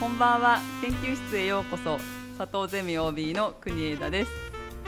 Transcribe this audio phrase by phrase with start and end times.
[0.00, 0.60] こんばんは。
[0.80, 1.98] 研究室へようこそ。
[2.38, 4.30] 佐藤ゼミ OB の国枝です。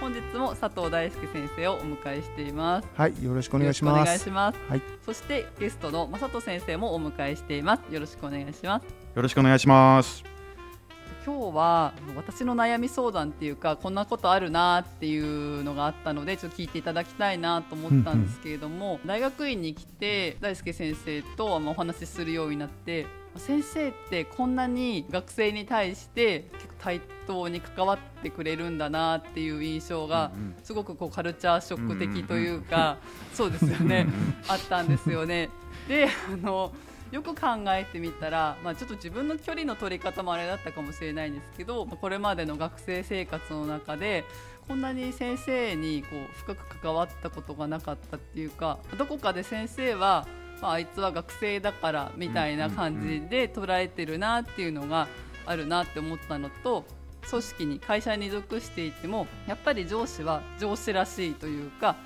[0.00, 2.88] 本日も佐藤大輔先生をお迎えしています。
[2.94, 4.02] はいよろしくお願いします。
[4.02, 7.92] お願いします、はい、そしてゲストの正人先生もお迎えしています。
[7.92, 8.84] よろしくお願いします。
[9.16, 10.22] よろしくお願いします。
[11.26, 30.32] 今日は私の悩み相談っていうかこんなことあるなっていうのがあったのでちょっと聞いていただきたいなと思ったんですけれども、うんうん、大学院に来て大輔先生とお話しするようになって先生ってこんなに学生に対して結構対等に関わってくれるんだなっていう印象が
[30.64, 32.98] すごくこうカルチャーショック的というか、
[33.32, 34.06] そうですよね。
[34.48, 35.48] あったんですよね。
[35.88, 36.72] であの
[37.12, 44.24] よく考えてみたら、まあ、ちょっと自分の距離の取り方もあれだったかもしれないんですけどこれまでの学生生活の中で
[44.68, 50.26] こんなに先生にこう深く関わったことがなかったっていうかどこかで先生は、
[50.60, 55.08] まあ、あいつは学生だからみたいな感じで捉えてるなっていうのが
[55.46, 56.84] あるなって思ったのと
[57.28, 61.96] 組織に会社に属していてもやっぱり上司は上司らしいというか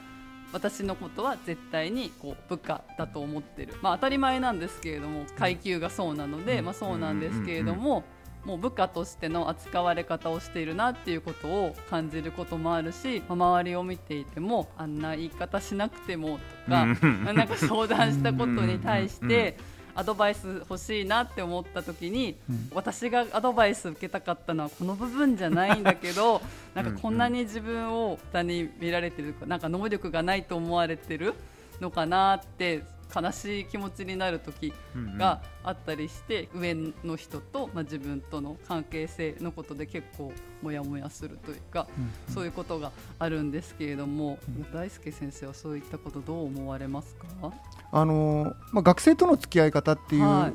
[0.53, 8.05] 私のことは絶対にこう部下だと思ってる、まあ、当たり前なんですけれども階級がそうなので、まあ、そうなんですけれども。
[8.45, 16.87] もう部下としての扱われ方をしているなっていうことを感じることもあるし、まあ、周りを見ていてもあんな言い方しなくてもとか
[17.33, 19.57] なんか相談したことに対して
[19.95, 26.43] アドバイス欲しいなって思った時に、うん、私がアドバイス受けたかったのはこの部分じゃないんだけど
[26.75, 31.35] なんかこんなに自分を他に見られてるなんか能力がないと思われてる
[31.81, 32.83] のかなって
[33.15, 34.73] 悲しい気持ちになる時
[35.19, 47.53] があったりして、うんうん、上の人と、まあ、自分との関係性のことで結構モヤモヤするというか、うんうん、そういうことがあるんですけれども、うん、大輔先生はそういったことどう思われますか？
[47.95, 50.53] あの、まあ、学生との付き合い方っていう、はい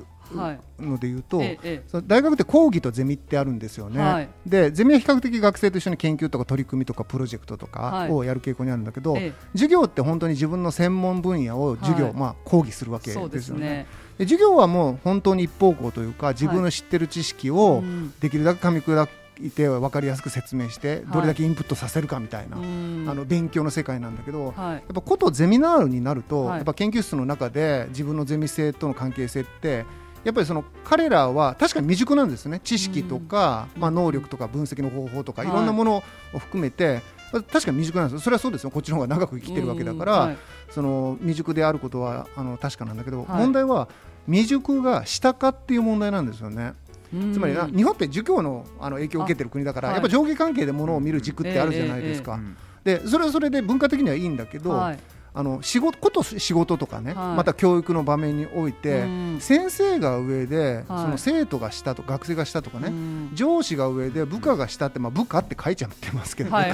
[0.80, 13.88] のでいうと、ええ、大学って講義とゼミってあるんですよね、はい、でゼミは比較的学生と一緒に研究とか取り組みとかプロジェクトとかをやる傾向にあるんだけど、はい、授業って本当に自分の専門分野を授業、はい、まあ、講義するわけですよね。
[14.20, 17.82] で授業はもう本当に一方向というか自分の知ってる知識を
[18.20, 19.08] できるだけ噛み砕
[19.42, 22.70] いて分かりやすく説明してどれだけインプットさせるかみたいな、はい、あ
[23.14, 29.86] の勉強の世界なんだけど、はい、やっぱことゼミナールになると、はい、やっぱ研究室の中で自分のゼミ生との関係性って
[30.24, 32.60] やっぱりその彼らは確かに未熟なんですね。
[32.64, 37.02] 知識とか、まあ、能力とか分析の方法とか、い、ろんなものを含めて
[37.32, 38.72] 確かに未熟なんですそれはそうですよ。
[38.72, 40.36] こっちの方が長く生きてるわけだから、
[40.72, 43.88] その未熟であることはあの確かなんだけど、問題は
[44.26, 46.74] 未熟がしたかっていう問題なんですよね。
[47.12, 52.40] つまり日本って儒教のあの影響を受けてる国だから、やっぱ上下関係でものを見る軸ってあるじゃないですか。
[52.84, 55.00] でそれはそれで文化的にはいいんだけど、はい、
[55.34, 59.06] あの仕事こと仕事とかね、はい、また教育の場面において、
[59.40, 62.92] 先生が上で、その生徒が下と学生が下とかね、
[63.34, 66.74] 上司が上で部下が下って、まあ、部下って書いちゃってますけどね、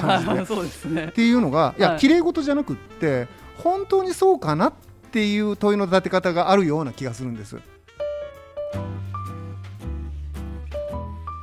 [0.88, 1.06] ね。
[1.06, 4.72] っていうのがいや綺麗事じゃなくって本当にそうかなっ
[5.12, 7.56] ていう問いの立て方があるような気がするんです。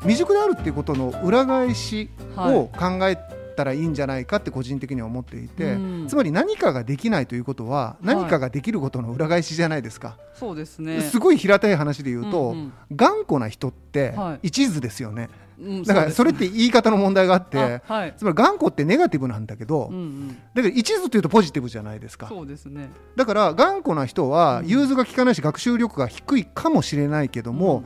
[0.04, 3.18] 未熟であるっていうことの裏返しを考え
[3.56, 5.78] たらいいんじゃないかって個人的には思っていて、
[6.08, 11.02] つまり何かができないということは何かができることの裏返しじゃないですか、はい、そうですね。
[11.02, 15.30] すごい平たい話で言うと、うんうん、頑固な人って一途ですよね、
[15.86, 22.28] だからそれって言い方の問題があって、はい、つまり頑固ってネガティブなんだけど、うんうん、だから一途というとポジティブじゃないですか。
[22.28, 22.90] そうですね。
[23.16, 27.86] だから頑固な人は融通が利かないし学習力が低いかもしれないけども、うん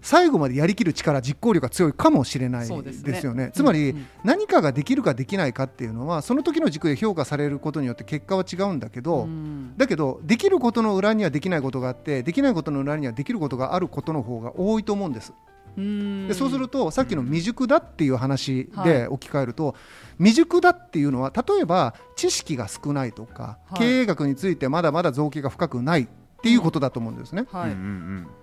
[0.00, 3.94] 最後までやりきる力実行力が強いかもしれないですよね、ね、つまり、
[4.24, 15.32] 何かができるかできないかっていうのはその時の軸で評価されることによって結果は違うんだけど、うん、だけどできることの裏にはできないことがあってできないことの裏にはできることがあることの方が多いと思うんです。
[15.76, 19.74] でそうするとさっきの未熟だっていう話で置き換えると、はい、
[20.18, 26.08] 未熟だっていうのは例えば知識が少ないとか、はい、経営学についてまだまだ造形が深くないっ
[26.42, 27.46] ていうことだと思うんですね。
[27.52, 27.74] はい、っ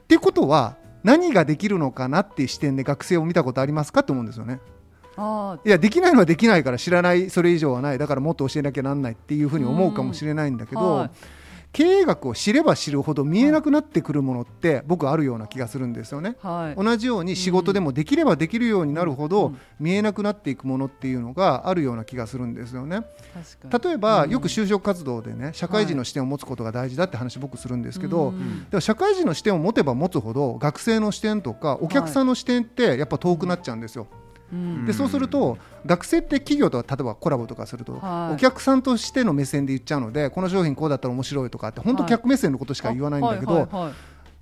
[0.08, 4.60] ていうことは何ができるのかなっていう視点で学生を見たことありますかと思うんですよね。
[5.64, 8.00] いやできないのはできないから知らないそれ以上はない。
[8.00, 11.12] だからもっと教えなきゃなんないっていうふうに思うかもしれないんだけど、はい、
[11.76, 23.02] 経営学を知れば知るほど見えなくなってくるものって僕あるような気がするんですよね、はい、同じように仕事でもできればできるようになるほど見えなくなっていくものっていうのがあるような気がするんですよね。
[23.84, 28.34] 例えばよく就職活動でね社会人の視点を持つことが大事だって話僕するんですけど、
[28.70, 34.08] でも社会人の視点を持てば持つほど学生の視点とかお客さんの視点ってやっぱ遠くなっちゃうんですよ、
[34.86, 43.68] でそうすると学生って企業と例えばコラボとかすると、はい、お客さんとしての目線で言っちゃうのでこの商品こうだったら面白いとかって本当客目線のことしか言わないんだけど、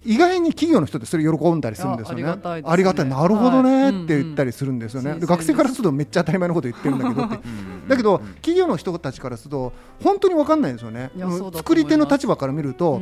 [0.05, 2.23] 意外に企業の人ってそれ喜んだりするんですよね。
[2.25, 5.17] ありがたい、なるほどねって言ったりするんですよね。
[5.19, 7.39] 学生からするとめっちゃ当たり前のこと言ってるんだけどって。
[7.87, 11.11] だけど企業の人たちからすると本当に分かんないんですよね。
[11.53, 13.01] 作り手の立場から見ると。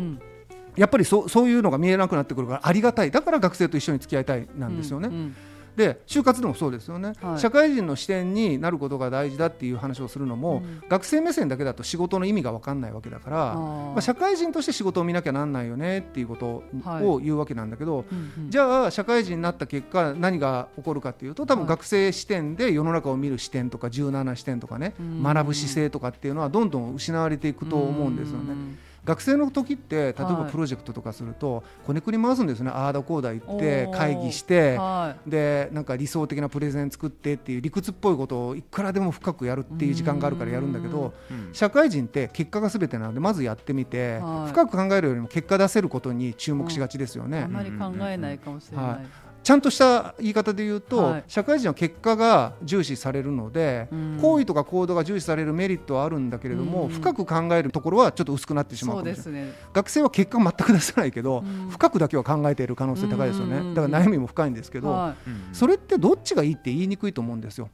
[0.77, 5.09] やっぱりそそういうのが見えなくなってくるからありがたいだから学生と一緒に付き合いたいなんですよね。
[5.09, 5.36] うんうん
[5.75, 13.56] で就活でもそうですよね、はい、社会人の視点になることが大事だっていう話をするのも、うん、学生目線だけだと仕事の意味が分かんないわけだから
[13.91, 18.06] まあ、社会人として仕事を見なきゃなんないよねっていうことを言うわけなんだけど、はい
[18.50, 28.56] じゃあ社会人になった結果何が起こるかっていうと多分学生視点で世の中を見る視点とか柔軟な視点とかね、学ぶ姿勢とかっていうのはどんどん失われていくと思うんですよね。
[29.03, 32.69] 学生の時って例えばプロジェクトとかすると、こねくり回すんですね。
[32.69, 41.13] ああだこうだ言って会議して、はい、でなんか理想的なプレゼン作ってっていう理屈っぽいことをいくらでも深くやるっていう時間があるからやるんだけど
[41.51, 47.44] 社会人って結果がすべてなのでまずやってみて、はい、深く考えるよりも結果出せることに注目しがちですよね。
[47.44, 67.69] あまり考えないかもしれない、はいちゃんとした言い方で言うと、はい、社会人は結果が重視されるので、うん、行為とか行動が重視されるメリットはあるんだけれども、うん、深く考えるところはちょっと薄くなってしまうかもしれない、ね、学生は結果全く出さないけど、うん、深くだけは考えている可能性高いですよね、だから悩みも深いんですけど、はい、それってどっちがいいって言いにくいと思うんですよ。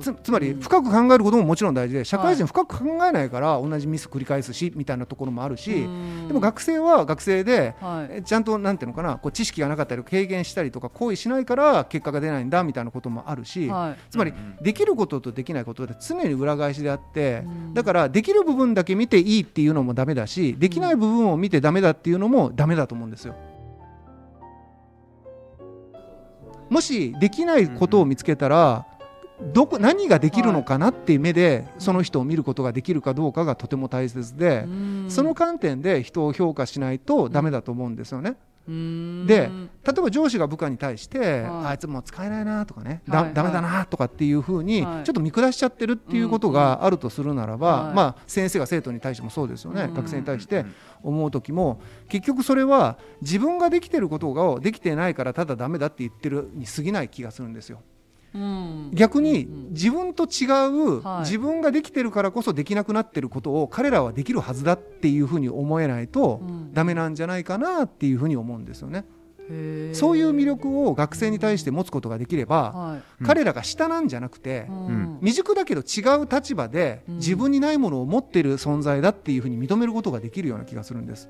[0.00, 5.86] つつまり深く考えることももちろん大事で社会人深く考えないから同じミス繰り返すしみたいなところもあるしで
[6.32, 7.74] も学生は学生で
[8.24, 13.70] ちゃんとなんていうのかなこう知識がなかったり軽減したりとか行為しないから結果が出ないんだみたいなこともあるし
[14.10, 23.34] つまりできることとできないことで常に裏返しであってだからできる部分だけ見ていいっていうのもダメだしできない部分を見てダメだっていうのもダメだと思うんですよ。
[26.68, 28.86] もしできないことを見つけたら、
[29.40, 34.66] どこ何ができるのかなっていう目でその人を見ることができるかどうかがとても大切で
[35.08, 38.36] その観点で人を評価しないとダメだと思うんですよね。
[38.66, 39.48] で
[39.84, 49.88] 例えば上司が部下に対して、はい、あいつもう使えないなとかねだ、はい、だめだなとかっていうふうに、はい、ちょっと見下しちゃってるっていうことがあるとするならば、まあ、先生が生徒に対してもそうですよね。
[49.94, 50.64] 学生に対して
[51.02, 57.82] 思う時も結局それは自分ができてることができてないからただだめだって言ってるに過ぎない気がするんですよ。
[58.92, 60.46] 逆に自分と違
[60.98, 66.40] う、自分ができてるからこそできなくなってることを彼らはできるはずだっていうふうに思えないと
[66.72, 69.04] ダメなんじゃないかなっていうふうに思うんですよね。
[69.92, 81.28] そういう魅力を学生に対して持つことができれば、はい、彼らが下なんじゃなくて、うん、未熟だけど違う立場で自分にないものを持っている存在だっていうふうに認めることができるような気がするんです。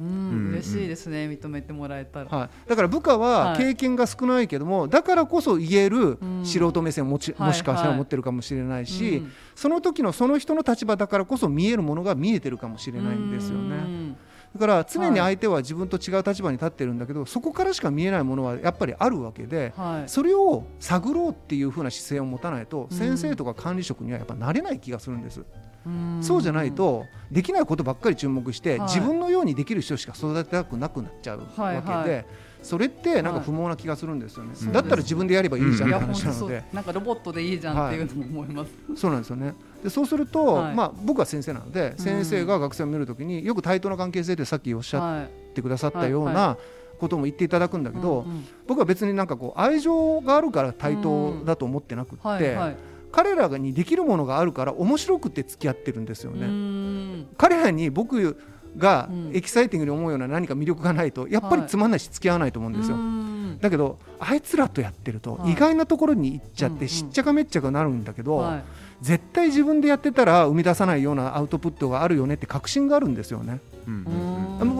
[0.00, 14.14] うん、嬉しいですね認めてもらえたら、はい、だから部下は経験が少ないけども、はい、だからこそ言える素人目線をもち、もしかしたら持ってるかもしれないし、はいはい、その時のその人の立場だからこそ見えるものが見えてるかもしれないんですよね。
[14.54, 25.44] だから常に相手は自分と違う立場に立ってるんだけど、はい、そこからしか見えないものはやっぱりあるわけで、はい、それを探ろうっていうふうな姿勢を持たないと先生とか管理職にはやっぱなれない気がするんです。
[26.20, 32.26] そうじゃないとできないことばっかり注目して、はい、自分のようにできる人しか育てたくなくなっちゃうわけで、
[32.62, 39.54] それってなんか不毛な気がするんですよね、はい、だったら自分でやればいいじゃんって話なので、なんかロボットでいいじゃんっていうのも思います、そうなんですよね。
[39.82, 46.56] でそうすると、まあ、僕は先生なので先生が学生を見るときによく対等な関係性ってさっきおっしゃってくださったような、
[46.98, 48.24] ことも言っていただくんだけど、
[48.66, 52.56] 僕は別になんかこう愛情があるから対等だと思ってなくって、
[53.14, 57.26] 彼らにできるものがあるから面白くて付き合ってるんですよね。
[57.38, 58.36] 彼らに僕
[58.76, 62.96] がエキサイティングに思うような何か魅力がないとやっぱりつまんないし付き合わないと思うんですよ。
[62.96, 68.64] はい、だけどあいつらとやってると意外なところに行っちゃってしっちゃかめっちゃかなるんだけど、はい、
[69.00, 73.60] 絶対自分でやってたら生み出さないようなアウトプットがあるよねって確信があるんですよね。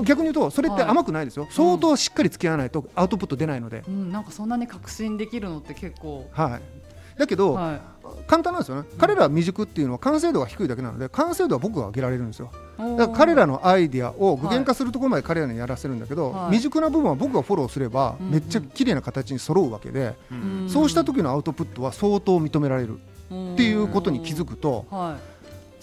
[0.04, 6.28] 逆に言うとそれって甘くないですよ、はい、相当しっかり付き合わないとアウトプット出ないので、うん、なんかそんなに確信できるのって結構。
[6.32, 6.84] はい。
[7.16, 7.80] だけど、はい、
[8.26, 12.50] 簡単なんですよね、彼らは未熟っていうのは完成度が低いだけなので完成度は僕が上げられるんですよ。
[12.78, 20.62] だから彼らのアイディアを具現化するところまで彼らにやらせるんだけど、はい、未熟な部分は僕がフォローすればめっちゃ綺麗な形に揃うわけで、うん。
[20.62, 25.33] うん、そうした時のアウトプットは相当認められるっていうことに気づくと、はい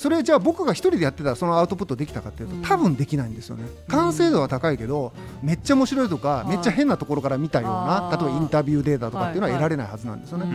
[0.01, 3.65] それじゃあ僕が一人でやってたらそのアウトプットできたかっていうと多分できないんですよね。
[3.87, 10.47] 完成度は高いけどめっちゃ面白いとかめっちゃ変なところから見たような例えばインタビューデータとかっていうのは得られないはずなんですよね。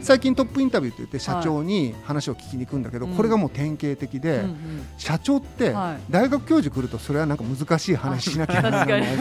[0.00, 4.44] 最近トップインタビューって言って社長に話を聞きに行くんだけどこれがもう典型的で
[4.96, 5.72] 社長って
[6.10, 9.16] 大学教授来るとそれはなんか難しい話しなきゃならない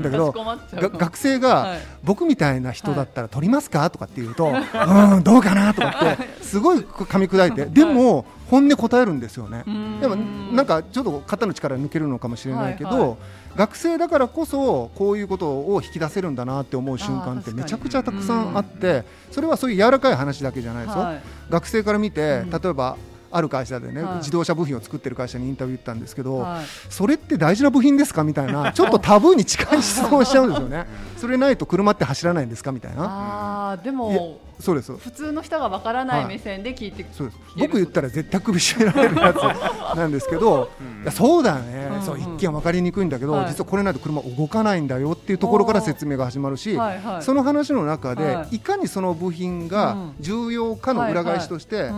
[0.00, 1.74] だけど学生が
[2.04, 3.90] 僕みたいな人だったら取りますか？
[3.90, 5.74] とかって言うとうんどうかな？
[5.74, 7.66] とかってすごい噛み砕いて。
[7.66, 9.64] でも本音答えるんですよね。
[10.00, 13.16] でもなんかちょっと肩の力抜けるのかもしれないけど、はいはい、
[13.56, 21.02] 学生だからこそこういうことを引き出せるんだなって思う瞬間ってめちゃくちゃたくさんあってそれはそういう柔らかい話だけじゃないですよ。
[21.02, 22.96] はい、学生から見て例えば
[23.30, 30.86] ある会社でね、はい、自動車部品を作ってる会社にインタビューったんですけど、はい、それって大事な部品ですかみたいなちょっとタブーに近い質問をしちゃうんですよね。
[31.16, 33.72] それないと車って走らないんですかみたいな。
[33.72, 34.96] あでもそうです。
[34.96, 37.38] 普通の人がわからない目線で聞いて、はい、そうです。
[37.58, 39.36] 僕言ったら絶対首絞められるやつ
[39.96, 51.90] なんですけど、うん、いやそうだよね、うんうん、そう一見分かりにくいんだけど、はい、実はこれないと車動かないんだよっていうところから説明が始まるし、はいはい、その話の中で、はい、いかにその部品が重要かの裏返しとして、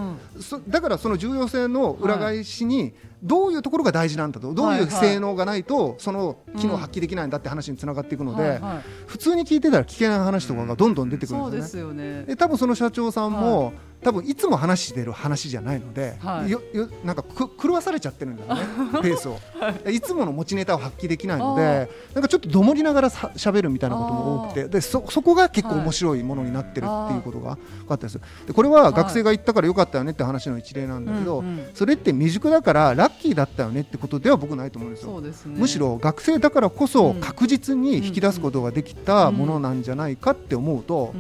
[0.69, 8.61] だからその重要性の裏返しに、どういうところが大事なんだとどういう性能がないとその機能発揮できないんだって話につながっていくので、
[9.07, 12.25] 普通に聞いてたら聞けない話とかがどんどん出てくるんですよね。
[12.25, 18.63] で多分その社長さんも、多分いつも話してる話じゃないので、はい、よよなんかく狂わされちゃってるんだよね
[19.03, 41.15] ペースを、はい、いつもの持ちネタを発揮できないのでなんかちょっとどもりながらしゃべるみたいなことも多くてでそそこが結構面白いものになってるっていうことが分かったですでこれは学生が言ったからよかったよねって話の一例なんだけど、はいそれって未熟だからラッキーだったよねってことでは僕ないと思うんですよ、ね、むしろ学生だからこそ確実に引き出すことができたものなんじゃないかって思うと、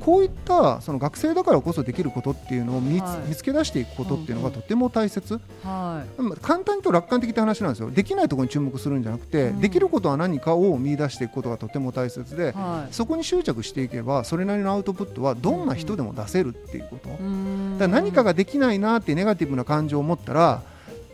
[0.00, 7.90] こういったその学生だからこそできることっていうのを見,、見つけ出していくことっていうのがとても大切、はい、簡単にと楽観的って話なんですよ。
[7.90, 20.62] できないところに注目するんじゃなくて、うん、できることは何かを見出していくことがとても大切で、はい、そこに執着していけばそれなりのアウトプットはどんな人でも出せるっていうこと、うん、だ何かができないなってネガティブな感情を持ったら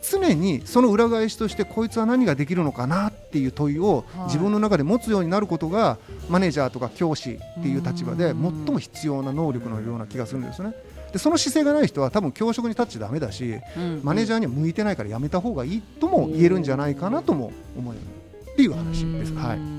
[0.02, 5.98] 常にその裏返しとしてこいつは何ができるのかなっていう問いを自分の中で持つようになることが
[6.28, 10.74] マネージャーとか教師っていう立場で最も必要な能力のような気がするんですね。
[11.12, 19.32] でその姿勢がない人は多分教職に立っちゃだめだし、うん、マネージャーには向いてないからやめた方がいいとも言えるんじゃないかなとも思うっていう話です。
[19.34, 19.78] はい。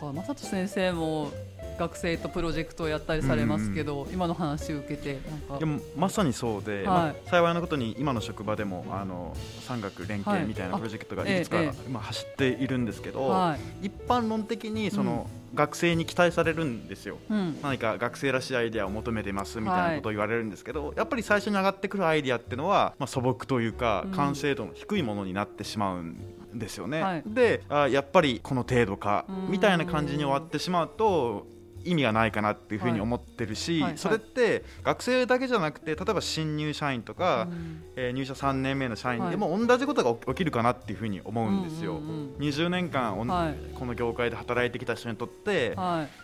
[0.00, 1.30] 正人先生も
[1.78, 5.18] 学生とプロジェクトをやったりされますけど、うん、今の話を受けて
[5.58, 26.16] でもまさにそうで、はい、まあ、幸いなことに今の職場でもあの産学連携みたいなプロジェクトがいくつか、は走っているんですけど、はい、一般論的にその、うん、学生に期待されるんですよ、うん、何か学生らしいアイデアを求めてますみたいなことを言われるんですけど、やっぱり最初に上がってくるアイデアっていうのは、まあ、素朴というか完成度の低いものになってしまうん
[26.54, 27.02] ですよね。
[27.02, 31.46] はい、であやっぱりこの程度かみたいな感じに終わってしまうと
[31.90, 41.96] 意味がないかなっていうふうに思ってるし、はいはい、それって学生だけじゃなくて例えば新入社員とか、うん、えー、入社3年目の社員でも同じことが起きるかなっていうふうに思うんですよ。
[41.96, 45.76] うんうんうん、20年間、はい、この業界で働いてきた人にとって、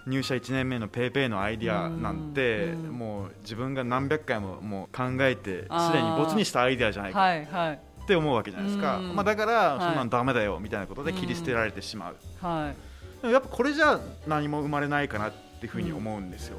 [0.06, 7.18] 入社1年目の PayPay のアイディアなんて、うんうん、もう自分が何百回ももう考えてすでに没にしたアイディアじゃないか。
[7.18, 7.80] はいはい。
[8.04, 12.74] って思うわけじゃないですか、まあ、だから、そんなのだめだよみたいなことで切り捨てられてしまう、は
[13.24, 16.58] い、やっぱこれじゃ何も生まれないかなってっていうふうに思うんですよ。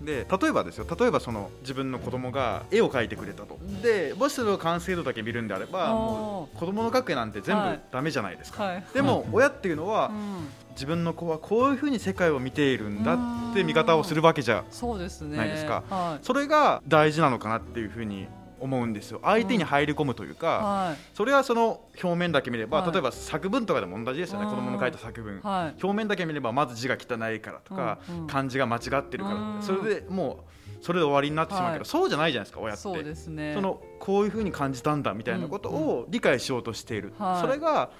[0.00, 3.58] で例えばですよ例えばその自分の子供が絵を描いてくれたと。
[3.82, 18.26] でもしそれを完成度だけ見るんであればもう子供の描く絵なんて全部ダメじゃないですか、はい、でも親っていうのは、うん、自分の子はこういうふうに世界を見ているんだって見方をするわけじゃないですか、ねはい、それが大事なのかなっていうふうに
[18.62, 19.20] 思うんですよ。
[19.24, 24.46] 相手に入り込むというか、はい、それはその表面だけ見れば、はい、例えば作文とかでも同じですよね。
[24.46, 30.52] 子供の書いた作文、はい、表面だけ見ればまず字が汚いからとか、うんうん、漢字が間違ってるからそれでもう
[30.82, 32.82] それで終わりになってしまうけど、そうじゃないじゃないですか親って。
[32.82, 33.52] そうですね。
[33.54, 37.90] そのこういうふうに感じたんだみたいなことを理解しようとしている、それが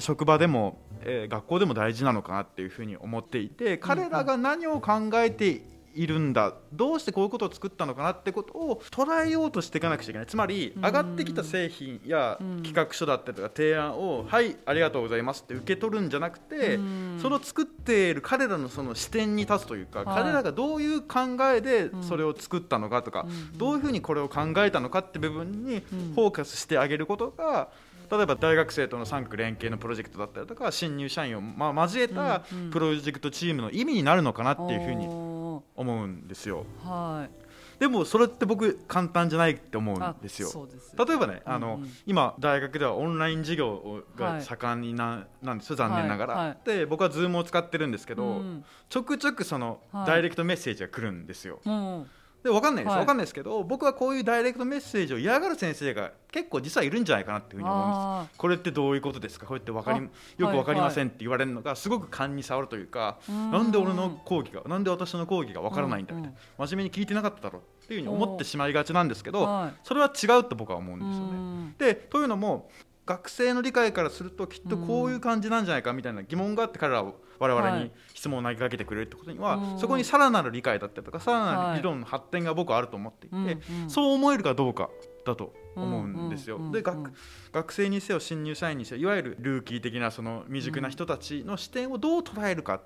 [0.00, 5.62] 職場でも、えー、学校でも大事なのかなっていうふうに思っていて彼らが何を考えて
[5.94, 6.54] いるんだ。
[6.72, 10.26] どうしてこういうことを作ったのかなってことを捉えようとしていかなくちゃいけない。
[10.26, 16.78] つまり上がってきた製品や企画書だったりとか提案を「はいありがとうございます」って受け取るんじゃなくて
[17.20, 21.20] その作っている彼らのその視点に立つというか彼らがどういう考
[21.54, 25.80] えでそれを作ったのかとかどういうふうにこれを考えたのかって部分に
[26.14, 27.68] フォーカスしてあげることが
[28.10, 36.64] 例えば大学生との産区連携のプロジェクトだったりとか新入社員をまあ交えたプロジェクトチームの意味になるのかなっていうふうに思うんですよ。
[36.82, 37.42] はい
[37.82, 40.48] でもそれって僕簡単じゃないって思うんですよ。
[40.48, 40.56] す
[40.96, 46.34] 例えばね、あの、うんうん、今大学ではオンライン授業が盛んにな,、なんですよ残念ながら。
[46.34, 51.60] はいはい、で僕は Zoom を使ってるんですけど、うん、ちょくちょくその、ダイレクトメッセージが来るんですよ。
[51.66, 52.10] うん
[52.42, 58.38] で分かんないです、はい、分かんないですけど僕はこういうダイレクトメッセージを嫌がる先生が結構実はいるんじゃないかなっていうふうに思うんです。
[58.38, 59.46] これってどういうことですか？
[59.46, 60.00] こうやって分かり
[60.38, 71.74] よく分かりませんって言われるのがすごく勘に触るというか、なんで俺の講義がなんで私の講義が分からないんだみたいな、真面目に聞いてなかっただろうっていうふうに思ってしまいがちなんですけど、それは違うと僕は思うんですよね。
[71.78, 72.70] でというのも
[73.04, 84.88] 学生の理解からするときっとこういう感じなんじゃないかみたいな疑問があって彼らは我々に質問を投げかけてくれるってことには、はい、そこにさらなる理解だったりとかさらなる理論の発展が僕はあると思っていて、はいそう思えるかどうか
[85.26, 86.60] だと思うんですよ。
[86.70, 87.12] で学
[87.52, 92.80] 学生にせよ新入社員にせよいわゆるルーキー的なその未熟な人たちの視点をどう捉えるか、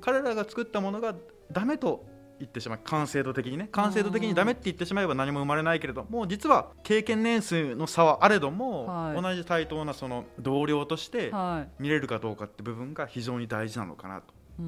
[0.00, 1.14] 彼らが作ったものが
[1.52, 2.04] ダメと
[2.38, 3.68] 言ってしまう完成度的にね。
[3.72, 11.32] 完成度的にダメって言ってしまえば何も生まれないけれども実は経験年数の差はあれども、はい、同じ対等なその同僚として
[11.78, 14.66] 見れるかどうかって部分が非常に大事なのかなと思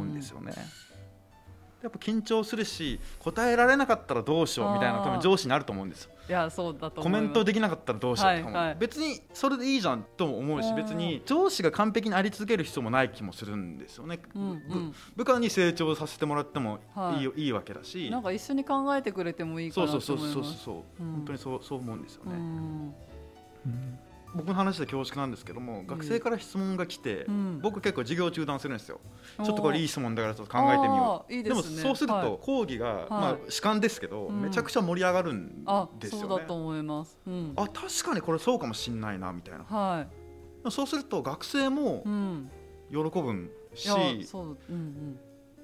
[0.00, 0.52] うんですよね。
[1.82, 6.10] やっぱ緊張するし答えられなかったらどうしようみたいな多分上司になると思うんですよ。
[6.28, 17.22] いやそうだとコメントできなかったらどうしようとか、はいはい、別にそれでいいじゃんとも思うし別に上司が完璧にあり続ける必要もない気もするんですよね、うんうん、部下に成長させてもらってもい。
[17.22, 18.10] いはい、いいわけだし。
[18.10, 20.06] なんか一緒に考えてくれてもいいかなと思います。
[20.06, 22.32] そうそうそうそう、うん、本当にそうそう思うんですよね。
[22.34, 22.94] うん
[24.34, 29.00] 僕の話で恐縮なんですけども、学生から質問が来て、うん、僕結構授業中断するんですよ
[29.44, 31.32] ちょっとこれいい質問だからちょっと考えてみよう。
[31.32, 35.64] で、ね,、もそうすると講義が、はい、まあ、主観ですけど、めちゃくちゃ盛り上がるん
[35.98, 40.06] ですよね、そうだと思います、うん、あ確かにこれそうかもしんないなみたいな、は
[40.66, 42.04] い、そうすると学生も
[42.90, 43.88] 喜ぶんし、
[44.26, 45.18] そううんうん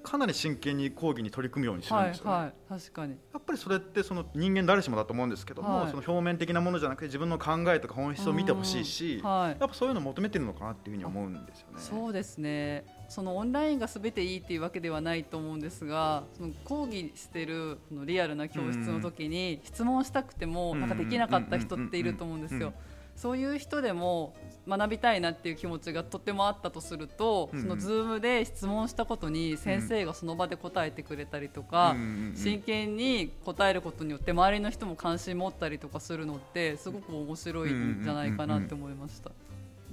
[0.05, 2.47] かなり真剣に講義に取り組むようにするんですよね、はいは
[2.77, 3.13] い、確かに。
[3.33, 11.73] やっぱりそれってその人間誰しもだと思うんですけども、はい、その表面的なものじゃなくて自分の考えとか本質を見てほしいし、はい、やっぱそういうのを求めてるのかなっていうふうに思うんですよね。
[11.77, 12.85] そうですね。
[13.09, 22.73] そのオンラインがすべていいっていうわけではないと思うんですがその講義してるそのリアルな教室の時に質問したくてもなんかできなかった人っていると思うんですよ。
[23.15, 24.33] そういう人でも
[24.67, 39.31] 学びたいなっていう気持ちがとてもあったとすると、うん、その Zoom で質問したことに先生がその場で答えてくれたりとか、うん、真剣に答えることによって周りの人も関心持ったりとかするのってすごく面白いんじゃないかなって思いました。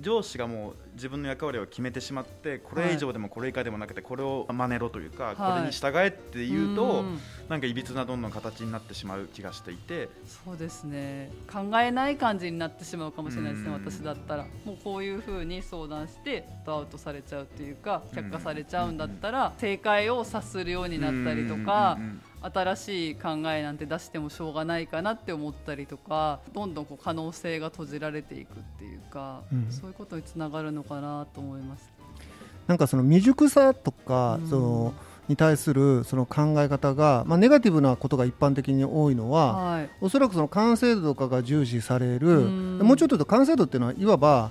[0.00, 7.04] 上司がもう自分の役割を決めてしまってこれ以上でもこれ以下でもなくてこれを真似ろというか、これに従えって言うと、
[7.48, 10.08] なんかいびつなどんどん形になってしまう気がしていて。
[10.26, 11.30] そうですね。
[11.50, 14.46] 考えない感じになってしまうかもしれないですね、私だったら。
[14.64, 21.98] もうこういうふうに相談してアウトされちゃうっていうか却下されちゃうんだったら、正解を察するようになったりとか。
[22.42, 31.92] 新しい考えなんて出してもしょうがないかなって思ったりとかどんどんこう可能性が閉じられていくっていうか、うん、そういうことにつながるのかなと思います。
[32.66, 34.94] なんかその未熟さとか、うん、その
[35.28, 44.50] に対するその考え方が、まあ、ネガティブなことが一般的に多いのは、はい、おそらくその完成度とかが重視される、うん、もうちょっと言うと完成度っていうのはいわば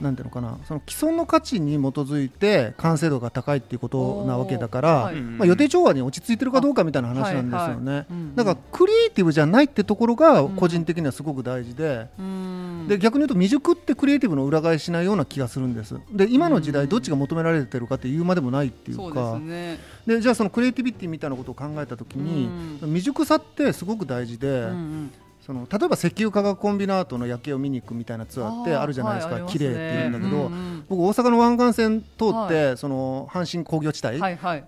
[0.00, 12.08] なんていうのかなその既存の価値に基づいて完成度が高いっていうことなわけだから、はい、まあ、予定調和に落ち着いてるかどうかみたいな話なんですよね、だからクリエイティブじゃないってところが個人的にはすごく大事で。
[12.18, 15.94] うん、で逆に言うと未熟ってクリエイティブの裏返しないような気がするんです。
[16.12, 19.38] で今の時代どっちが求められてるかっていうまでもないっていうか。
[19.38, 19.78] で、
[20.16, 22.48] ね、じゃあそのクリエイティビティみたいなことを考えた時に
[22.80, 24.48] 未熟さってすごく大事で。
[24.48, 25.10] うん
[25.50, 32.08] その例えば石油化学コンビナートの夜景を見に行くみたいなツアーってあるじゃないですか、はい、綺麗って言うんだけど、うんうん、僕大阪の湾岸線通っ
[32.48, 34.20] て、はい、その阪神工業地帯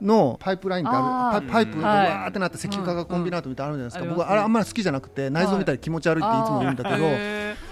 [0.05, 6.97] のパイプラインってある、パイプがわーってなった石油化学コンビナートみたいなのあるじゃないですか、僕あれあんまり好きじゃなくて内臓見たり気持ち悪いっていつも言うんだけど、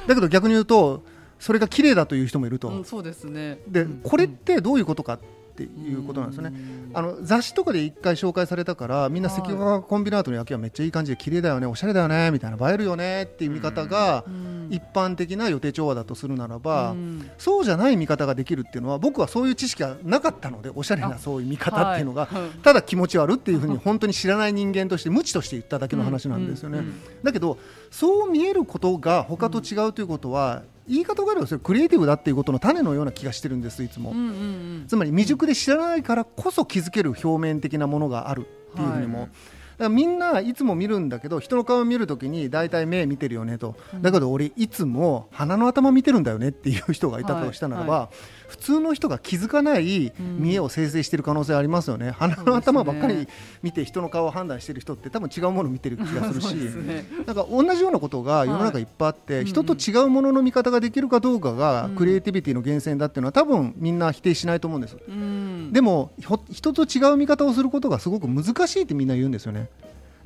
[0.07, 1.03] だけど逆に言うと
[1.41, 3.59] それが綺麗だという人もいると、うん、そうですね。
[3.67, 6.53] で、これってどういうことかっていうことなんですよね。
[6.93, 14.25] あの雑誌とかで一回紹介されたからみんな石油化学コンビナートの夜景はめっちゃいい感じで綺麗だよねおしゃれだよねみたいな映えるよねっていう見方が
[14.71, 16.95] 一般的な予定調和だとするならば
[17.39, 22.29] そうじゃない見方ができるっていうのは僕はそういう知識がなかったのでおしゃれなそういう見方っていうのが
[22.63, 26.83] ただ気持ち悪っていうふうに本当に知らない人間として無知として言っただけの話なんですよね。
[27.23, 27.59] だけど
[27.91, 39.29] そう見えることが他と違うということは言い方があればそれクリエイティブだっていうことの種のような気がしてるんですいつも、うんうんうん、つまり未熟で知らないからこそ気づける表面的なものがあるっていうふうにも、はい。
[39.29, 39.35] だ
[39.81, 48.17] からみんないつも見るんだけど人の顔を見るときに大体目見てるよねと、だけど俺いつも鼻の頭見てるんだよねっていう人がいたとしたならば、はいはい、
[48.49, 53.27] 普通の人が気づかない見栄を生成している可能性ありますよね、うん、鼻の頭ばっかり
[53.63, 64.97] 見て人の顔を判断している人って多分違うものを見てる気がするし ね、なんか同じようなことが世の中いっぱいあって、はい、人と違うものの見方ができるかどうかがクリエイティビティの源泉だっていうのは多分みんな否定しないと思うんです。
[65.09, 66.11] うんでも
[66.51, 69.69] 人と違う見方をすることがすごく難しいってみんな言うんですよね。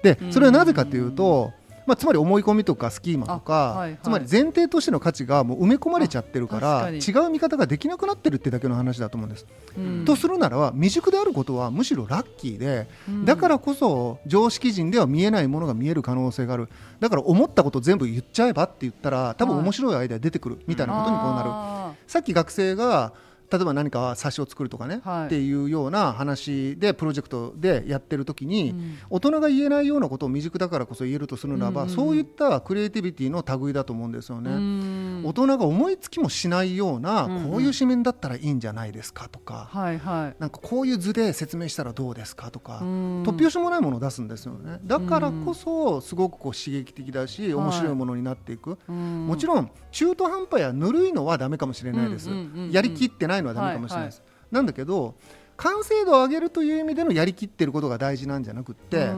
[0.02, 1.52] でそれはなぜかというと、
[1.86, 9.46] まあ、つまり思い込みとかスキーマとか、はいはい、つまり前提としての価値がもう埋め込まれちゃってるから違う見方ができなくなってるってだけの話だと思うんです。
[9.76, 16.68] うん、とするならば未熟であることはむしろラッキーで、うん、だからこそ常識人では見えないものが見える可能性がある。
[17.00, 21.50] だから思ったこと全部言っちゃえばって言ったら多分面白いアイデア出てくるみたいなことにこうなる。
[21.50, 23.12] はい、さっき学生が
[23.54, 31.88] 例えば何か冊子を作るとかね、はい、っていうような話でプロジェクトでやってる時に、うん、大人が言えないようなことを未熟だからこそ言えるとするならば、うん。
[31.88, 35.22] うん、そういったクリエイティビティの類だと思うんですよね。
[35.24, 44.80] 大人が思いつきもしないような、うんうん、こういう紙面だったらいいんじゃないですかとか、はいはい、なんかこういう図で説明したらどうですかとか、突拍子もないものを出すんですよね。
[44.84, 52.28] だからこそすごくこう刺激的だし面白いものになっていく、はい、もちろん中途半端やぬるいのはダメかもしれないです。
[52.70, 54.18] やりきってないのはダメかもしれないです。
[54.20, 55.14] はいはい、なんだけど
[55.56, 59.10] 完成度を上げるという意味でのやりきってることが大事なんじゃなくって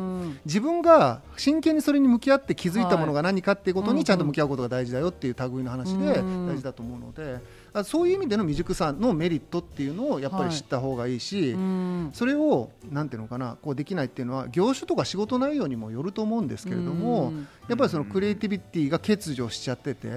[0.44, 7.40] 自分が真剣にそれに向き合って気づいたものが何かっていうことにちゃんと向き合うことが大事だよっていう類の話で大事だと思うので。
[7.84, 17.32] そういう意味での未熟さのメリットっていうのをやっぱり知った方がいいし、はい、それをなんていうのかなこうできないっていうのは業種とか仕事内容にもよると思うんですけれども
[17.68, 20.08] やっぱりそのクリエイティビティが欠如しちゃってて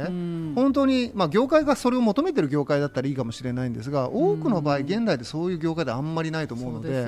[0.55, 7.07] 本当にまあ業界がそれを求めてる業界だったらいいかもしれないんですが多くの場合現代でそういう業界であんまりないと思うので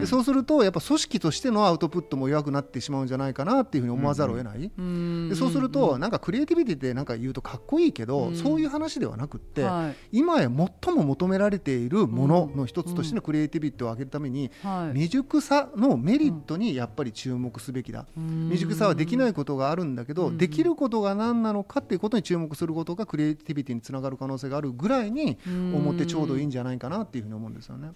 [0.00, 4.70] でそうするとやっぱ組織としてのアウトプットも弱くなってしまうんじゃないかなっていうふうに思わざるを得ない。
[5.28, 10.50] でそうするとなんかクリエイティビティってなんか言うとかっこいいけどそういう話ではなくって、はい、今や
[10.82, 14.50] 最も求められているものの一つとしてのクリエイティビティを上げるために、
[14.92, 18.06] 未熟さのメリットにやっぱり注目すべきだ、
[18.48, 27.90] 未熟さはできないことがあるんだけど、できることが何なのかっていうことに注目することがクリエイティビティにつながる可能性があるぐらいに思ってちょうどいいんじゃないかなっていうふうに思うんですよね。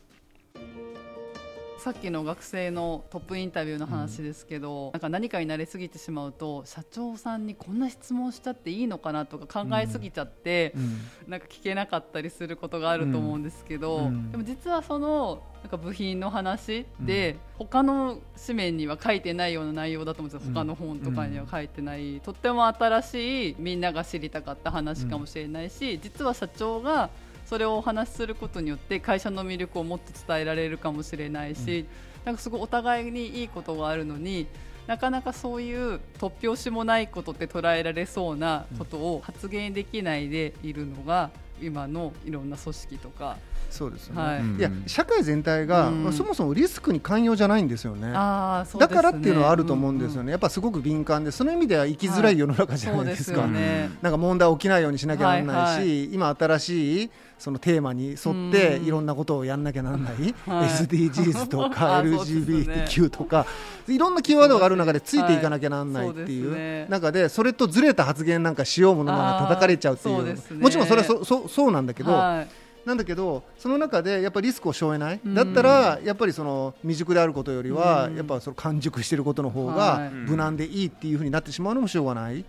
[1.88, 27.10] さっきの学生のトップインタビューの話ですけど、うん、なんか何かに慣れすぎてしまうと社長さんにこんな質問しちゃっていいのかなとか考えすぎちゃって、うん、なんか聞けなかったりすることがあると思うんですけど、うん、でも実はそのなんか部品の話で、他の紙面には書いてないような内容だと思うんですよ、他の本とかには書いてない、とっても新しいみんなが知りたかった話かもしれないし、実は社長が
[27.48, 31.86] それをお話しすることによって会社の魅力をもっと伝えられるかもしれないし、うん、
[32.26, 34.46] なんかすごいお互いにいいことがあるのに
[34.86, 41.30] なかなかそういう突拍子もないことって捉えられそうなことを発言できないでいるのが
[41.60, 43.36] 今のいろんな組織とか。
[43.70, 53.50] そうですよね、はい、いや社会全体が、うん、そもそもリスクに寛容じゃないんですよね、ね、だからっていうのはあると思うんですよね、うんうん、やっぱすごく敏感でその意味では生きづらい世の中じゃないですか、はい。
[53.50, 63.46] すね、なんか問題起きないようにしなきゃならないし、はいはい、今新しいそのテーマに沿っていろんなことをやんなきゃならない、はい、SDGs とか LGBTQ とか、
[63.86, 66.88] いろんなキーワードがある中でついていかなきゃならないっていう。
[66.88, 72.48] 中でそれとずれた発言なんかしようものなら叩かれちゃうっていう、ね、もちろんそれはそそそうなんだけど、はい。
[72.88, 82.44] なんだけどその中でやっぱりリスクを背負えない、だったらやっぱりその未熟であることよりは、やっぱその完熟していることの方が無難でいいっていうふうになってしまうのもしょうがない、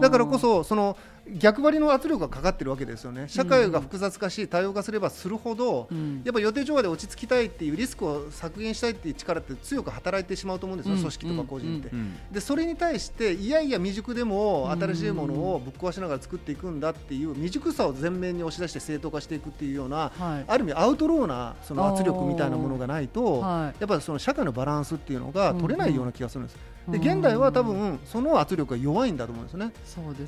[0.00, 0.96] だからこそその
[1.36, 3.26] 逆張りの圧力がかかってるわけですよね。
[3.28, 26.77] 社会が複雑化し多様化すればするほど、うん、やっぱ予定調和で落ち着きたいっていうリスクを削減したいっていう力って強く働いてしまうと思うんですよ、うん、組織とか個人って、うん、でそれに対していやいや未熟でも新しいものをぶっ壊しながら作っていくんだっていう未熟さを前面に押し出して正当化していくっていうような、はい、ある意味アウトローなその圧力みたいなものがないと、やっぱりその社会のバランスっていうのが取れないような気がするんです。
[26.90, 29.72] で現代は多分その圧力が弱いんだと思うんですね、ね、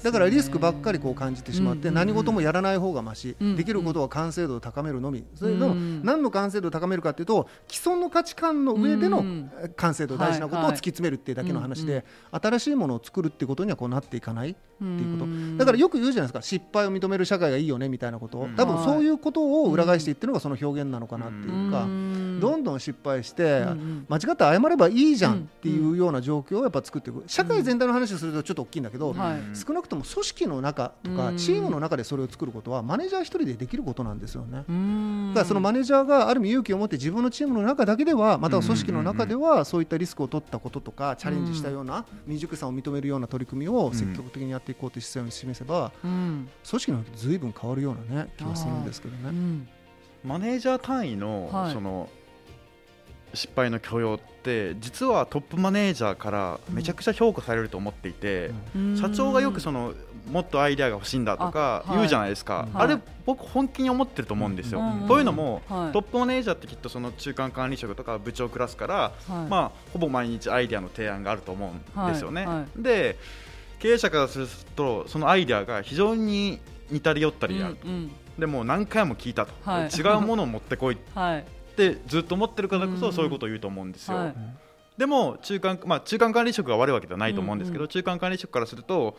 [0.02, 9.24] だからリスクばっかりこう感じてしまって、何事もやらない方がまし、できることは完成度を高めるのみ、それでも何の完成度を高めるかというと既存の価値観の上での
[9.76, 15.58] 完成度、大事なことを突き詰めるっていうだけの話で、新しいものを作るってことにはこうなっていかないっていうこと。
[15.58, 18.48] だからよく言うじゃないですか失敗を認める社会がいいよねみたいなこと。
[18.56, 21.86] 多分そういうことを裏返していってるのがその表現なのかなっていうか、
[22.40, 23.64] どんどん失敗して、
[24.08, 27.22] 間違って謝ればいいじゃんっていうような状況をやっぱ作っていく。
[27.26, 29.14] 社会全体の話をするとちょっと大きいんだけど、
[29.54, 34.58] 少なくとも組織の中とかチームの中でそれを作ることはマネージャー一人でできることなんですよね。
[34.58, 49.80] だからそのマネージャーがある意味勇気を持って自分のチームの中だけではまたは組織の中ではそういったリスクを取ったこととかチャレンジしたような未熟さを認めるような取り組みを積極的にやっていこうという姿勢を示せば、組織のずいぶん変わるような、ね、気がするんですけどね。
[50.22, 52.10] マネージャー単位の、はい、その
[53.34, 59.94] 失敗の許容って実はトップマネージャーからめちゃくちゃ評価されると思っていて、うん、社長がよくその
[60.30, 73.16] もっとアイデアが欲しいんだとか言うじゃないですか、あはい、あれ僕本気に思ってると思うんですよ、うん、というのも、はい、トップマネージャーってきっとその中間管理職とか部長クラスから、はい、まあほぼ毎日アイデアの提案があると思うんですよね、で
[73.78, 79.52] 経営者からするとそのアイデアが非常に似たり寄ったりあると、うんうん、でも何回も聞いたと、
[79.96, 80.98] 違うものを持ってこい
[81.88, 84.32] ってずっと思ってるからこそそういうことを言うと思うんですよ。
[84.96, 89.16] でも中間,、まあ、中間管理職が悪いわけではないと思うんですけど、うんうん、中間管理職からすると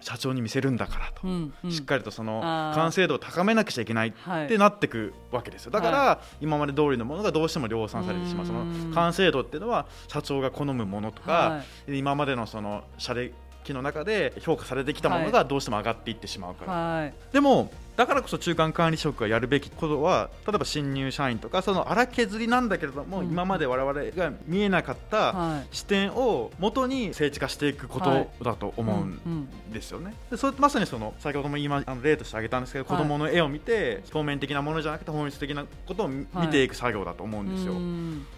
[0.00, 2.40] 社長に見せるんだからと、うんうん、しっかりとその
[2.74, 4.12] 完成度を高めなくちゃいけないっ
[4.48, 5.72] てなってくわけですよ。
[5.72, 8.46] だから、今まで通りのものがどうしても量産されてしまう。
[8.46, 13.34] その完成度っていうのは社長が好むものとか、はい、今までのその社歴
[13.74, 30.14] の中で評価されてきたものがどうしても上がっていってしまうから、はい、でもだからこそ中間管理職がやるべきことは例えば新入社員とかその荒削りなんだけれども、うん、今まで我々が見えなかった視点をもとに整地化していくことだと思うんですよね。
[30.30, 37.74] でそれまさにその先ほども今あの例として挙げたんですけど、はい、子どもの絵を見て表面的なものじゃなくて本質的なことを見ていく作業だと思うんですよ。
[37.74, 37.82] はい、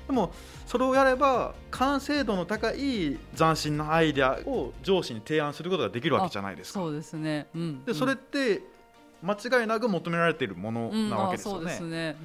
[0.08, 0.32] でも
[0.66, 6.80] それをやれば完成度の高い斬新なアイデアを上司に提案することができるわけじゃないですか。
[6.80, 8.75] そうですね、うん、でそれって
[9.22, 11.78] 間違いなく求められているものなわけですよね。
[11.80, 12.16] うん、ね。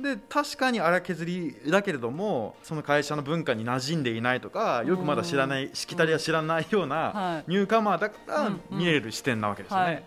[0.00, 10.04] で確かに荒削りだけれどもその会社の文化に馴染んでいないとかよくまだ知らないしきたりは知らないようなニューカマーだから見える視点なわけですよね。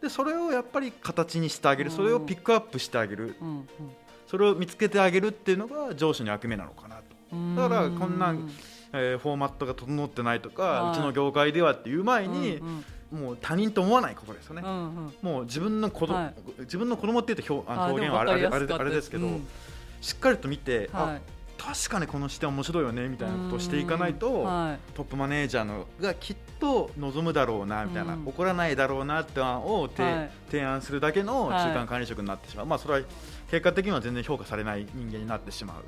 [0.00, 3.34] でそれをやっぱり形にしてあげるそれをピックアップしてあげる。
[4.28, 7.60] それを見つけてあげるっていうのが上司の役目なのかなと。
[7.60, 8.32] だからこんな、
[8.92, 19.46] えー、フォーマットが整ってないとかうちの業界ではっていう前に、うんうんもう他人と思わないことですよね、うんうん、もう自分の子供、はい、自分の子供っていうと表あ表現はあれあれあれあれですけど、うん、
[20.00, 21.20] しっかりと見て、はい、
[21.58, 29.88] 確かにこの視点面白いよねみたいなことをしていかないと、はい、トップマネージャーのがきっと望むだろうなみたいな、うん、怒らないだろうなって案を、
[30.50, 33.06] 提案するだけの中間管理職になってしまう、まあそれは
[33.50, 35.84] 結果的には全然評価されない人間になってしまう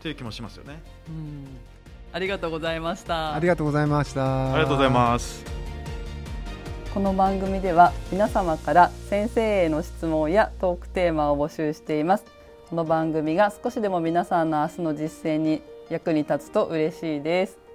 [0.00, 0.80] という気もしますよね。
[2.12, 3.34] ありがとうございました。
[3.34, 4.54] ありがとうございました。
[4.54, 5.44] ありがとうございます。
[6.94, 12.24] この番組では皆様から先生への質問やトークテーマを募集しています。
[12.70, 17.67] この番組が少しでも皆さんの明日の実践に役に立つと嬉しいです。